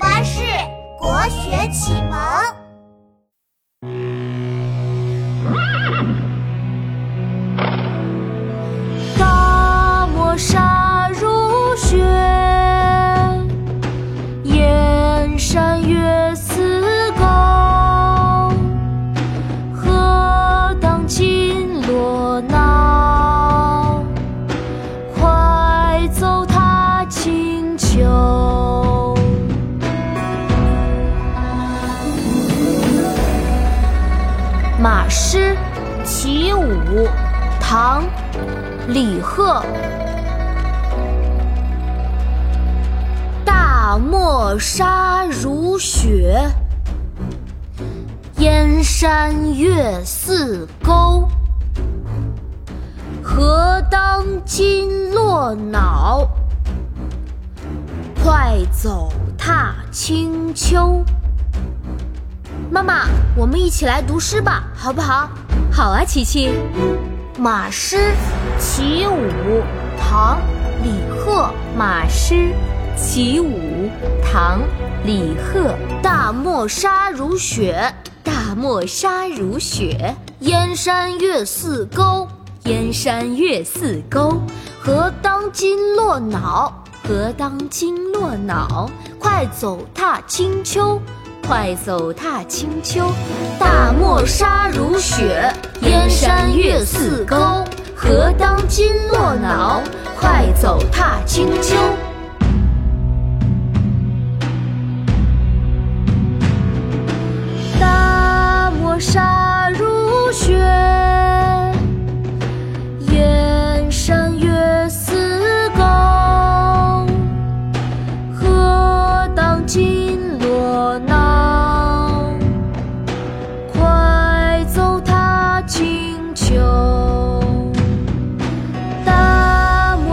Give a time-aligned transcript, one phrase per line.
[0.00, 0.40] 巴士
[0.98, 2.59] 国学启蒙。
[34.82, 35.54] 马诗·
[36.06, 37.06] 其五，
[37.60, 38.02] 唐·
[38.88, 39.62] 李贺。
[43.44, 46.50] 大漠沙如雪，
[48.38, 51.28] 燕山月似钩。
[53.22, 56.26] 何当金络脑，
[58.24, 61.04] 快走踏清秋。
[62.72, 65.28] 妈妈，我们一起来读诗吧，好不好？
[65.72, 66.52] 好啊，琪琪。
[67.36, 67.96] 马诗·
[68.60, 69.60] 其五，
[69.98, 70.38] 唐·
[70.84, 71.50] 李贺。
[71.76, 72.34] 马诗·
[72.96, 73.90] 其五，
[74.22, 74.60] 唐·
[75.04, 75.74] 李贺。
[76.00, 82.28] 大漠沙如雪，大漠沙如雪，燕山月似钩，
[82.66, 84.40] 燕山月似钩。
[84.80, 88.88] 何当金络脑，何当金络脑。
[89.18, 91.00] 快走踏清秋。
[91.50, 93.10] 快走踏清秋，
[93.58, 97.36] 大漠沙如雪，燕山月似钩。
[97.96, 99.82] 何当金络脑，
[100.20, 101.74] 快走踏清秋。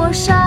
[0.07, 0.46] 大漠